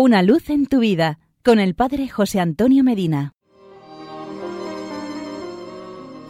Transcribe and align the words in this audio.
Una 0.00 0.22
luz 0.22 0.48
en 0.48 0.66
tu 0.66 0.78
vida 0.78 1.18
con 1.44 1.58
el 1.58 1.74
Padre 1.74 2.06
José 2.06 2.38
Antonio 2.38 2.84
Medina. 2.84 3.32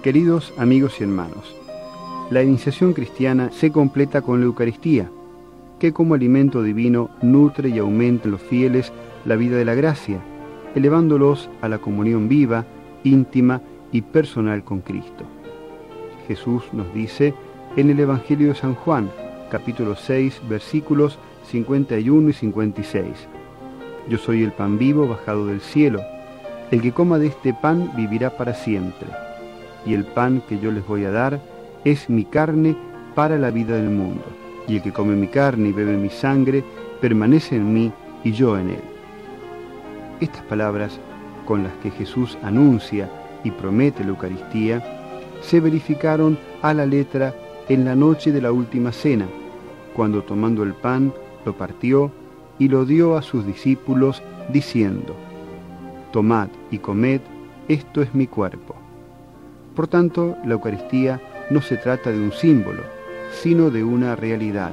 Queridos 0.02 0.54
amigos 0.56 0.98
y 0.98 1.02
hermanos, 1.02 1.54
la 2.30 2.42
iniciación 2.42 2.94
cristiana 2.94 3.50
se 3.52 3.70
completa 3.70 4.22
con 4.22 4.40
la 4.40 4.46
Eucaristía, 4.46 5.10
que 5.78 5.92
como 5.92 6.14
alimento 6.14 6.62
divino 6.62 7.10
nutre 7.20 7.68
y 7.68 7.76
aumenta 7.76 8.24
en 8.24 8.30
los 8.30 8.40
fieles 8.40 8.90
la 9.26 9.36
vida 9.36 9.58
de 9.58 9.66
la 9.66 9.74
gracia, 9.74 10.18
elevándolos 10.74 11.50
a 11.60 11.68
la 11.68 11.76
comunión 11.76 12.26
viva, 12.26 12.64
íntima 13.04 13.60
y 13.92 14.00
personal 14.00 14.64
con 14.64 14.80
Cristo. 14.80 15.26
Jesús 16.26 16.62
nos 16.72 16.94
dice 16.94 17.34
en 17.76 17.90
el 17.90 18.00
Evangelio 18.00 18.48
de 18.48 18.54
San 18.54 18.74
Juan, 18.74 19.10
capítulo 19.50 19.94
6, 19.94 20.40
versículos 20.48 21.18
51 21.50 22.30
y 22.30 22.32
56. 22.32 23.28
Yo 24.08 24.16
soy 24.16 24.42
el 24.42 24.52
pan 24.52 24.78
vivo 24.78 25.06
bajado 25.06 25.46
del 25.46 25.60
cielo. 25.60 26.00
El 26.70 26.80
que 26.80 26.92
coma 26.92 27.18
de 27.18 27.26
este 27.26 27.52
pan 27.52 27.92
vivirá 27.94 28.36
para 28.36 28.54
siempre. 28.54 29.08
Y 29.84 29.94
el 29.94 30.04
pan 30.04 30.42
que 30.48 30.58
yo 30.58 30.72
les 30.72 30.86
voy 30.86 31.04
a 31.04 31.10
dar 31.10 31.40
es 31.84 32.08
mi 32.08 32.24
carne 32.24 32.76
para 33.14 33.38
la 33.38 33.50
vida 33.50 33.76
del 33.76 33.90
mundo. 33.90 34.24
Y 34.66 34.76
el 34.76 34.82
que 34.82 34.92
come 34.92 35.14
mi 35.14 35.28
carne 35.28 35.68
y 35.68 35.72
bebe 35.72 35.96
mi 35.96 36.10
sangre 36.10 36.64
permanece 37.00 37.56
en 37.56 37.72
mí 37.72 37.92
y 38.24 38.32
yo 38.32 38.58
en 38.58 38.70
él. 38.70 38.82
Estas 40.20 40.42
palabras 40.44 40.98
con 41.44 41.62
las 41.62 41.72
que 41.82 41.90
Jesús 41.90 42.36
anuncia 42.42 43.10
y 43.44 43.50
promete 43.50 44.02
la 44.02 44.10
Eucaristía 44.10 44.82
se 45.42 45.60
verificaron 45.60 46.38
a 46.62 46.74
la 46.74 46.86
letra 46.86 47.34
en 47.68 47.84
la 47.84 47.94
noche 47.94 48.32
de 48.32 48.40
la 48.40 48.52
última 48.52 48.92
cena, 48.92 49.26
cuando 49.94 50.22
tomando 50.22 50.62
el 50.62 50.74
pan 50.74 51.12
lo 51.44 51.56
partió 51.56 52.10
y 52.58 52.68
lo 52.68 52.84
dio 52.84 53.16
a 53.16 53.22
sus 53.22 53.46
discípulos, 53.46 54.22
diciendo, 54.52 55.14
Tomad 56.12 56.48
y 56.70 56.78
comed, 56.78 57.20
esto 57.68 58.02
es 58.02 58.14
mi 58.14 58.26
cuerpo. 58.26 58.74
Por 59.74 59.88
tanto, 59.88 60.36
la 60.44 60.54
Eucaristía 60.54 61.20
no 61.50 61.62
se 61.62 61.76
trata 61.76 62.10
de 62.10 62.18
un 62.18 62.32
símbolo, 62.32 62.82
sino 63.30 63.70
de 63.70 63.84
una 63.84 64.16
realidad, 64.16 64.72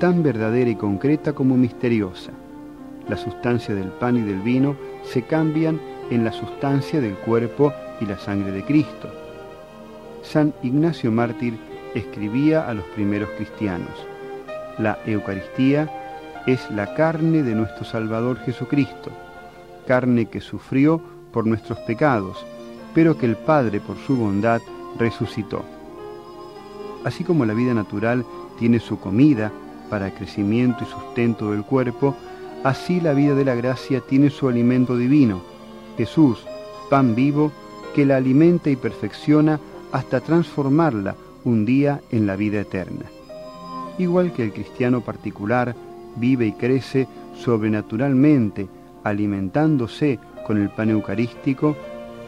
tan 0.00 0.22
verdadera 0.22 0.68
y 0.70 0.76
concreta 0.76 1.32
como 1.32 1.56
misteriosa. 1.56 2.32
La 3.08 3.16
sustancia 3.16 3.74
del 3.74 3.88
pan 3.88 4.16
y 4.16 4.22
del 4.22 4.40
vino 4.40 4.76
se 5.04 5.22
cambian 5.22 5.80
en 6.10 6.24
la 6.24 6.32
sustancia 6.32 7.00
del 7.00 7.14
cuerpo 7.14 7.72
y 8.00 8.06
la 8.06 8.18
sangre 8.18 8.52
de 8.52 8.64
Cristo. 8.64 9.08
San 10.22 10.52
Ignacio 10.62 11.12
Mártir 11.12 11.54
escribía 11.94 12.68
a 12.68 12.74
los 12.74 12.84
primeros 12.86 13.28
cristianos, 13.36 14.06
la 14.78 14.98
Eucaristía 15.06 15.88
es 16.46 16.70
la 16.70 16.94
carne 16.94 17.42
de 17.42 17.54
nuestro 17.54 17.84
Salvador 17.84 18.38
Jesucristo, 18.38 19.10
carne 19.86 20.26
que 20.26 20.40
sufrió 20.40 21.00
por 21.32 21.46
nuestros 21.46 21.78
pecados, 21.80 22.44
pero 22.94 23.16
que 23.16 23.26
el 23.26 23.36
Padre 23.36 23.80
por 23.80 23.96
su 23.98 24.16
bondad 24.16 24.60
resucitó. 24.98 25.64
Así 27.04 27.24
como 27.24 27.44
la 27.44 27.54
vida 27.54 27.74
natural 27.74 28.24
tiene 28.58 28.78
su 28.78 28.98
comida 28.98 29.52
para 29.90 30.14
crecimiento 30.14 30.84
y 30.84 30.86
sustento 30.86 31.50
del 31.50 31.64
cuerpo, 31.64 32.14
así 32.62 33.00
la 33.00 33.12
vida 33.12 33.34
de 33.34 33.44
la 33.44 33.54
gracia 33.54 34.00
tiene 34.00 34.30
su 34.30 34.48
alimento 34.48 34.96
divino, 34.96 35.42
Jesús, 35.96 36.44
pan 36.90 37.14
vivo, 37.14 37.52
que 37.94 38.04
la 38.04 38.16
alimenta 38.16 38.70
y 38.70 38.76
perfecciona 38.76 39.60
hasta 39.92 40.20
transformarla 40.20 41.14
un 41.44 41.64
día 41.64 42.00
en 42.10 42.26
la 42.26 42.36
vida 42.36 42.60
eterna. 42.60 43.04
Igual 43.98 44.32
que 44.32 44.42
el 44.42 44.52
cristiano 44.52 45.02
particular 45.02 45.76
vive 46.16 46.46
y 46.46 46.52
crece 46.52 47.06
sobrenaturalmente 47.34 48.68
alimentándose 49.04 50.18
con 50.46 50.60
el 50.60 50.70
pan 50.70 50.90
eucarístico, 50.90 51.76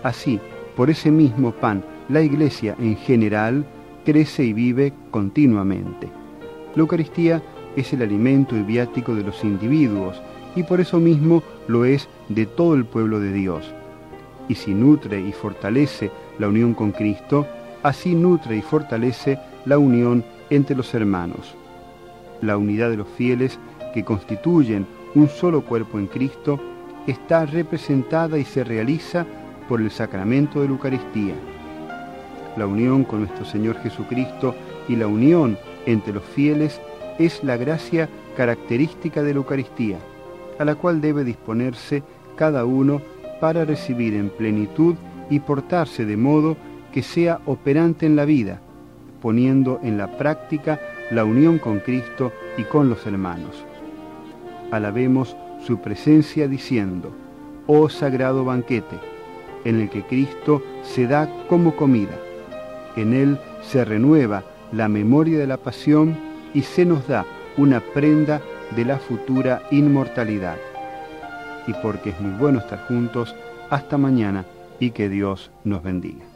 así, 0.02 0.38
por 0.76 0.90
ese 0.90 1.10
mismo 1.10 1.52
pan, 1.52 1.84
la 2.08 2.22
Iglesia 2.22 2.76
en 2.78 2.96
general 2.96 3.66
crece 4.04 4.44
y 4.44 4.52
vive 4.52 4.92
continuamente. 5.10 6.08
La 6.74 6.82
Eucaristía 6.82 7.42
es 7.76 7.92
el 7.92 8.02
alimento 8.02 8.56
y 8.56 8.62
viático 8.62 9.14
de 9.14 9.22
los 9.22 9.42
individuos 9.42 10.20
y 10.54 10.62
por 10.62 10.80
eso 10.80 10.98
mismo 10.98 11.42
lo 11.66 11.84
es 11.84 12.08
de 12.28 12.46
todo 12.46 12.74
el 12.74 12.84
pueblo 12.84 13.20
de 13.20 13.32
Dios. 13.32 13.72
Y 14.48 14.54
si 14.54 14.74
nutre 14.74 15.20
y 15.20 15.32
fortalece 15.32 16.10
la 16.38 16.48
unión 16.48 16.74
con 16.74 16.92
Cristo, 16.92 17.46
así 17.82 18.14
nutre 18.14 18.56
y 18.56 18.62
fortalece 18.62 19.38
la 19.64 19.78
unión 19.78 20.24
entre 20.50 20.76
los 20.76 20.94
hermanos. 20.94 21.54
La 22.40 22.56
unidad 22.56 22.90
de 22.90 22.98
los 22.98 23.08
fieles 23.08 23.58
que 23.96 24.04
constituyen 24.04 24.86
un 25.14 25.26
solo 25.26 25.62
cuerpo 25.62 25.98
en 25.98 26.06
Cristo 26.06 26.60
está 27.06 27.46
representada 27.46 28.38
y 28.38 28.44
se 28.44 28.62
realiza 28.62 29.24
por 29.70 29.80
el 29.80 29.90
sacramento 29.90 30.60
de 30.60 30.66
la 30.66 30.72
Eucaristía. 30.72 31.32
La 32.58 32.66
unión 32.66 33.04
con 33.04 33.20
nuestro 33.20 33.46
Señor 33.46 33.78
Jesucristo 33.78 34.54
y 34.86 34.96
la 34.96 35.06
unión 35.06 35.56
entre 35.86 36.12
los 36.12 36.24
fieles 36.24 36.78
es 37.18 37.42
la 37.42 37.56
gracia 37.56 38.10
característica 38.36 39.22
de 39.22 39.32
la 39.32 39.38
Eucaristía, 39.38 39.96
a 40.58 40.66
la 40.66 40.74
cual 40.74 41.00
debe 41.00 41.24
disponerse 41.24 42.02
cada 42.36 42.66
uno 42.66 43.00
para 43.40 43.64
recibir 43.64 44.12
en 44.12 44.28
plenitud 44.28 44.94
y 45.30 45.40
portarse 45.40 46.04
de 46.04 46.18
modo 46.18 46.58
que 46.92 47.02
sea 47.02 47.40
operante 47.46 48.04
en 48.04 48.14
la 48.14 48.26
vida, 48.26 48.60
poniendo 49.22 49.80
en 49.82 49.96
la 49.96 50.18
práctica 50.18 50.78
la 51.10 51.24
unión 51.24 51.58
con 51.58 51.78
Cristo 51.80 52.30
y 52.58 52.64
con 52.64 52.90
los 52.90 53.06
hermanos. 53.06 53.64
Alabemos 54.70 55.36
su 55.64 55.78
presencia 55.78 56.48
diciendo, 56.48 57.12
oh 57.66 57.88
sagrado 57.88 58.44
banquete, 58.44 58.96
en 59.64 59.80
el 59.80 59.90
que 59.90 60.02
Cristo 60.02 60.62
se 60.82 61.06
da 61.06 61.28
como 61.48 61.76
comida. 61.76 62.16
En 62.96 63.12
él 63.12 63.38
se 63.62 63.84
renueva 63.84 64.44
la 64.72 64.88
memoria 64.88 65.38
de 65.38 65.46
la 65.46 65.56
pasión 65.56 66.16
y 66.54 66.62
se 66.62 66.84
nos 66.84 67.06
da 67.06 67.24
una 67.56 67.80
prenda 67.80 68.40
de 68.74 68.84
la 68.84 68.98
futura 68.98 69.62
inmortalidad. 69.70 70.56
Y 71.66 71.72
porque 71.82 72.10
es 72.10 72.20
muy 72.20 72.38
bueno 72.38 72.60
estar 72.60 72.86
juntos, 72.86 73.34
hasta 73.70 73.98
mañana 73.98 74.44
y 74.78 74.90
que 74.90 75.08
Dios 75.08 75.50
nos 75.64 75.82
bendiga. 75.82 76.35